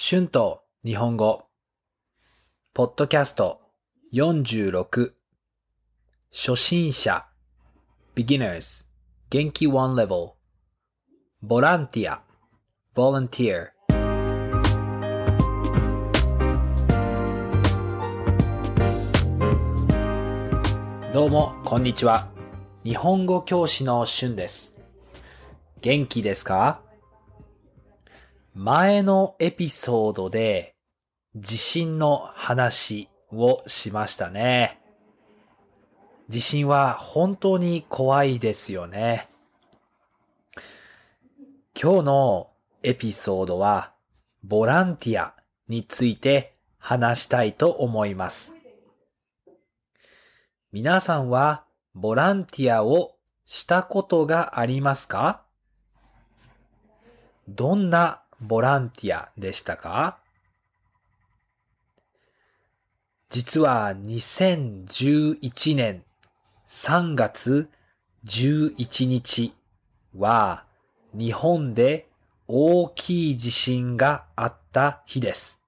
[0.00, 1.46] 春と日本語、
[2.72, 3.60] ポッドキャスト
[4.14, 5.10] 46、
[6.32, 7.26] 初心者、
[8.14, 8.86] beginners、
[9.28, 10.34] 元気 one level、
[11.42, 12.22] ボランティア、
[12.94, 13.70] volunteer、
[21.12, 22.28] どうも、こんにちは。
[22.84, 24.76] 日本語教師の春です。
[25.80, 26.87] 元気ですか？
[28.54, 30.74] 前のエピソードで
[31.36, 34.80] 地震の話をしましたね。
[36.28, 39.28] 地震は本当に怖いですよね。
[41.80, 42.50] 今日の
[42.82, 43.92] エピソードは
[44.42, 45.34] ボランティア
[45.68, 48.52] について話したいと思います。
[50.72, 55.42] 皆さんはボランティアをしたことがありますか？
[57.48, 60.18] どんなボランティアでしたか？
[63.30, 66.04] 実は2011年
[66.66, 67.68] 3月
[68.24, 69.54] 11日
[70.16, 70.64] は
[71.12, 72.08] 日本で
[72.46, 75.60] 大きい地震があった日です。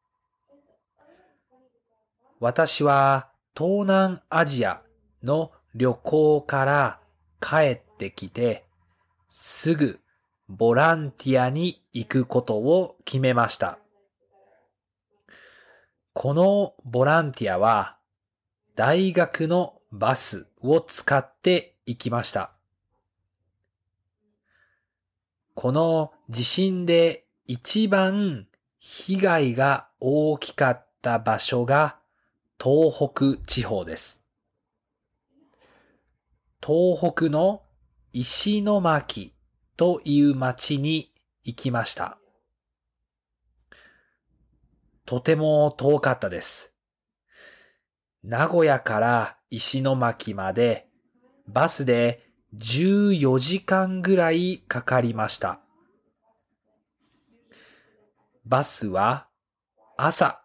[2.38, 4.80] 私は東南アジア
[5.22, 7.00] の旅行から
[7.40, 8.64] 帰ってきて
[9.28, 10.00] すぐ
[10.52, 13.78] ボランティアに行くことを決めました。
[16.12, 17.96] このボランティアは
[18.74, 22.50] 大学のバスを使って行きました。
[25.54, 28.48] この地震で一番
[28.80, 31.96] 被害が大きかった場所が
[32.60, 34.24] 東北地方です。
[36.60, 37.62] 東北の
[38.12, 39.32] 石巻
[39.80, 41.10] という町に
[41.42, 42.18] 行きました。
[45.06, 46.74] とても遠かったです。
[48.22, 50.86] 名古屋から石巻まで
[51.48, 52.28] バスで
[52.58, 55.60] 14時間ぐらいかかりました。
[58.44, 59.28] バスは
[59.96, 60.42] 朝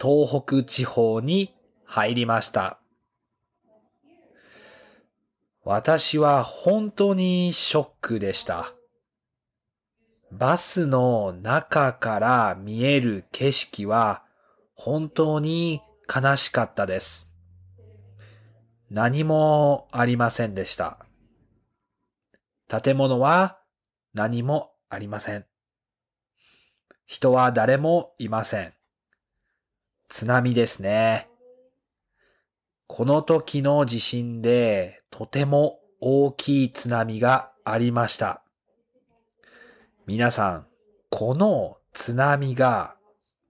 [0.00, 2.80] 東北地方に入りました。
[5.64, 8.74] 私は本当にショックでした。
[10.30, 14.24] バスの中から見える景色は
[14.74, 15.80] 本当に
[16.14, 17.30] 悲しかったです。
[18.90, 20.98] 何もありませんでした。
[22.68, 23.58] 建物は
[24.12, 25.46] 何もありません。
[27.06, 28.74] 人は誰もいません。
[30.10, 31.28] 津波ですね。
[32.86, 38.42] この時の地震でとても大きい津波がありました。
[40.06, 40.66] 皆さん、
[41.08, 42.96] この津波が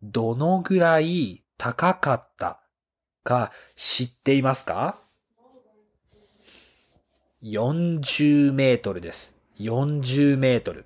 [0.03, 2.61] どのぐらい高かった
[3.23, 5.01] か知っていますか
[7.43, 9.39] ?40 メートルです。
[9.59, 10.85] 40メートル。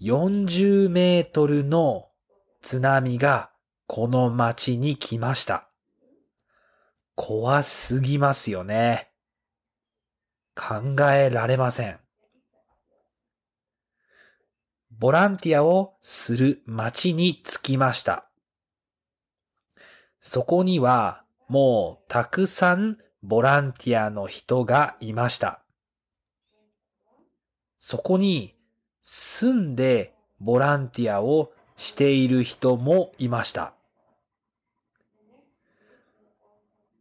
[0.00, 2.08] 40メートルの
[2.62, 3.50] 津波が
[3.86, 5.68] この町に来ました。
[7.14, 9.12] 怖すぎますよね。
[10.56, 12.00] 考えられません。
[14.90, 18.30] ボランティアをする町に着きました。
[20.20, 25.62] そこにはもうたくさんボランティアの人がいました。
[27.78, 28.56] そこに
[29.02, 33.74] 住んでボランティアをしている人もいました。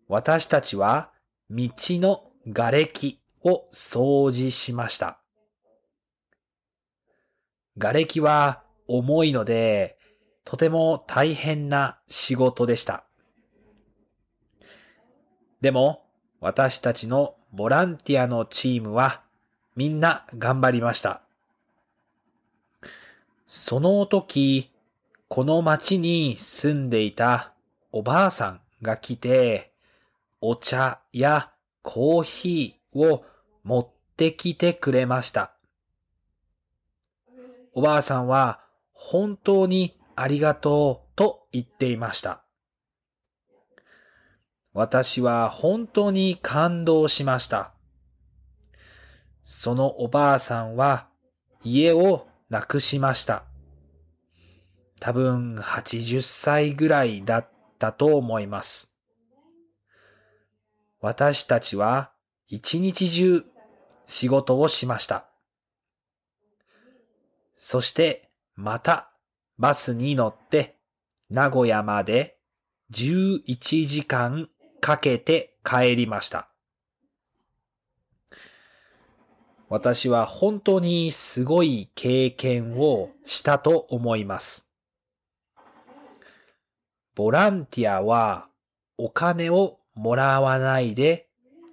[0.07, 1.09] 私たちは
[1.49, 2.23] 道の
[2.53, 5.19] 瓦礫を掃除しました。
[7.77, 9.97] 瓦礫は重いので、
[10.43, 13.05] とても大変な仕事でした。
[15.61, 16.03] でも、
[16.41, 19.21] 私たちのボランティアのチームは
[19.75, 21.21] みんな頑張りました。
[23.47, 24.71] その時、
[25.27, 27.53] この町に住んでいた
[27.91, 29.71] おばあさんが来て、
[30.41, 31.51] お茶や
[31.81, 33.25] コーヒーを
[33.65, 35.55] 持ってきてくれました。
[37.73, 38.61] おばあさんは
[38.93, 42.43] 本当にありがとうと言っていました。
[44.71, 47.73] 私は本当に感動しました。
[49.43, 51.07] そのおばあさんは
[51.63, 53.45] 家をなくしました。
[54.99, 58.93] 多分80歳ぐらいだったと思います。
[61.01, 62.11] 私たちは
[62.47, 63.43] 一日中
[64.05, 65.27] 仕事をしました。
[67.55, 69.11] そしてまた
[69.57, 70.77] バスに乗って
[71.29, 72.37] 名古屋まで
[72.91, 74.49] 11時間
[74.81, 76.49] かけて帰りました。
[79.67, 84.69] 私は本当にすごい経験をしたと思います。
[87.15, 88.47] ボランティアは
[88.97, 91.27] お金をもらわないで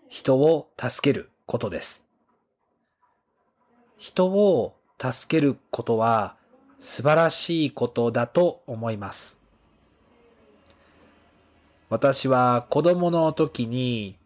[0.08, 2.06] 人を助けることです。
[4.02, 6.34] 人を助けることは
[6.80, 9.38] 素晴らしいことだと思います。
[11.88, 14.16] 私は子供の時に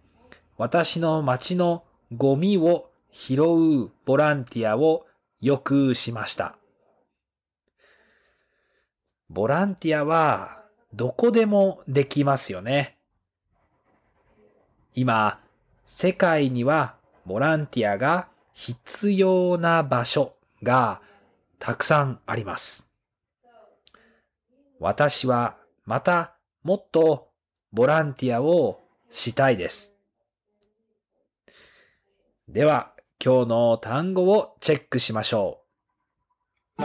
[0.56, 1.84] 私の町の
[2.16, 5.04] ゴミを拾うボランティアを
[5.42, 6.56] よくしました。
[9.28, 10.62] ボランティアは
[10.94, 12.96] どこでもできますよね。
[14.94, 15.38] 今、
[15.84, 16.94] 世界には
[17.26, 20.32] ボランティアが必要な場所
[20.62, 21.02] が
[21.58, 22.88] たくさんあります。
[24.80, 26.32] 私はまた
[26.62, 27.28] もっと
[27.70, 28.80] ボランティアを
[29.10, 29.92] したいです。
[32.48, 32.92] では、
[33.22, 35.60] 今日の単語をチェックしましょ
[36.78, 36.82] う。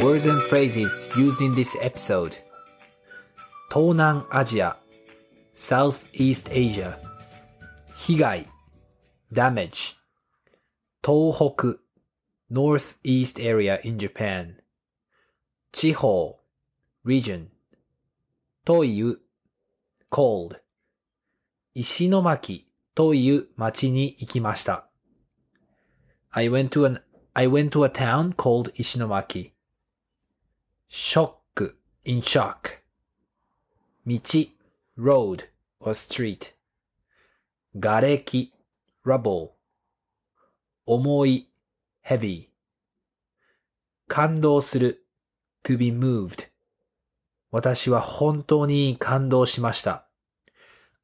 [0.00, 2.32] Words and phrases used in this episode
[3.72, 4.76] 東南アジア
[5.54, 6.98] Southeast Asia
[7.94, 8.53] 被害
[9.34, 9.96] damage
[11.04, 11.80] 東北
[12.50, 14.62] Northeast area in Japan
[15.72, 16.38] 地方
[17.04, 17.48] region
[18.64, 19.18] という
[20.10, 20.60] cold
[21.74, 24.88] 石巻という町に行きました。
[26.30, 27.02] I went to an,
[27.32, 29.52] I went to a town called 石巻。
[30.88, 32.82] shock, in shock.
[34.06, 34.20] 道
[34.96, 35.48] road
[35.80, 36.52] or street.
[37.74, 38.53] 瓦礫
[39.04, 39.50] rubble.
[40.86, 41.50] 重い
[42.06, 42.48] heavy.
[44.08, 45.06] 感動する
[45.62, 46.48] to be moved.
[47.50, 50.08] 私は本当に感動しました。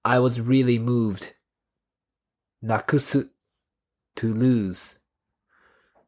[0.02, 1.34] I was really moved.
[2.62, 3.30] なくす
[4.16, 5.00] to lose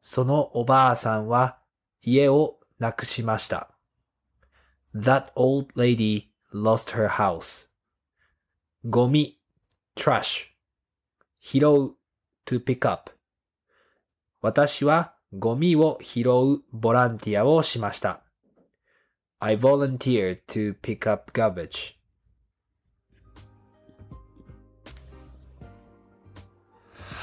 [0.03, 1.59] そのおばあさんは
[2.03, 3.71] 家をなくしました。
[4.95, 7.69] That old lady lost her house.
[8.85, 9.39] ゴミ
[9.97, 10.52] trash
[11.45, 11.97] 拾う
[12.47, 13.11] to pick up
[14.41, 18.23] 私はゴミを拾うボランティアをしました。
[19.41, 21.95] I volunteer to pick up garbage.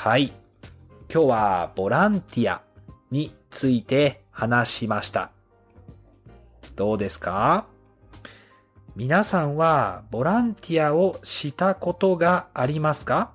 [0.03, 0.33] はい。
[1.11, 2.61] 今日はボランティア
[3.11, 5.31] について話しました。
[6.75, 7.67] どうですか？
[8.95, 13.31] 皆さんはボランティアをしたことがありますか？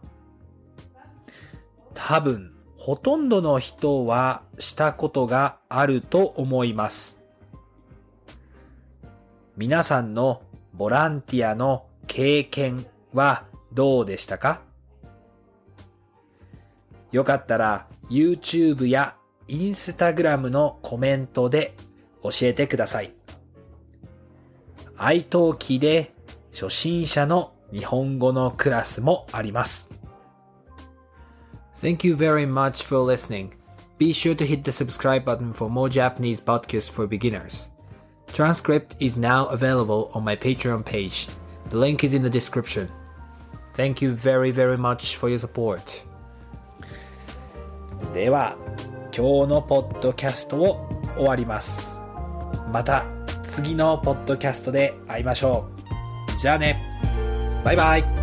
[1.94, 7.20] 多分、ほとんどの人はしたことがあると思います。
[9.56, 10.42] 皆さんの
[10.74, 14.60] ボランティアの経験はどうでしたか？
[17.12, 21.74] よかったら YouTube や Instagram のコメントで
[22.22, 23.14] 教えてください。
[24.96, 26.12] iTalki で
[26.52, 29.90] 初心者の日本語のクラスもあります。
[31.75, 33.53] Thank you very much for listening.
[33.97, 37.69] Be sure to hit the subscribe button for more Japanese podcasts for beginners.
[38.33, 41.27] Transcript is now available on my Patreon page.
[41.69, 42.89] The link is in the description.
[43.73, 46.03] Thank you very very much for your support.
[48.13, 48.57] では、
[49.15, 52.01] 今日のポッドキャストを終わります。
[52.71, 53.05] また
[53.43, 55.67] 次のポッドキャストで会いましょ
[56.37, 56.39] う。
[56.39, 56.81] じゃあね。
[57.63, 58.22] バイバイ。